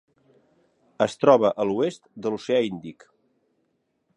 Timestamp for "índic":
2.71-3.07